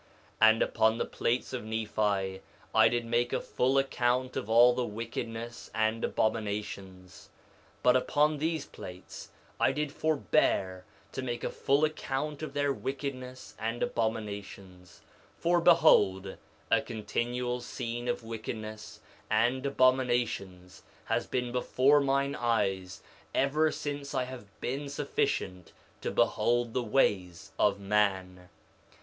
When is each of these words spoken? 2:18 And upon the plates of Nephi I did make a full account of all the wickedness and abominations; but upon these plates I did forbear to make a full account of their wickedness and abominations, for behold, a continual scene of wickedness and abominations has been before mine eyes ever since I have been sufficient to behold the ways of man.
2:18 0.41 0.49
And 0.49 0.61
upon 0.63 0.97
the 0.97 1.05
plates 1.05 1.53
of 1.53 1.63
Nephi 1.63 2.41
I 2.73 2.87
did 2.89 3.05
make 3.05 3.31
a 3.31 3.39
full 3.39 3.77
account 3.77 4.35
of 4.35 4.49
all 4.49 4.73
the 4.73 4.83
wickedness 4.83 5.69
and 5.75 6.03
abominations; 6.03 7.29
but 7.83 7.95
upon 7.95 8.39
these 8.39 8.65
plates 8.65 9.29
I 9.59 9.71
did 9.71 9.91
forbear 9.91 10.85
to 11.11 11.21
make 11.21 11.43
a 11.43 11.51
full 11.51 11.85
account 11.85 12.41
of 12.41 12.55
their 12.55 12.73
wickedness 12.73 13.53
and 13.59 13.83
abominations, 13.83 15.01
for 15.37 15.61
behold, 15.61 16.35
a 16.71 16.81
continual 16.81 17.61
scene 17.61 18.07
of 18.07 18.23
wickedness 18.23 19.01
and 19.29 19.63
abominations 19.67 20.81
has 21.05 21.27
been 21.27 21.51
before 21.51 21.99
mine 22.01 22.33
eyes 22.33 23.03
ever 23.35 23.71
since 23.71 24.15
I 24.15 24.23
have 24.23 24.47
been 24.61 24.89
sufficient 24.89 25.73
to 26.01 26.09
behold 26.09 26.73
the 26.73 26.81
ways 26.81 27.51
of 27.59 27.79
man. 27.79 28.49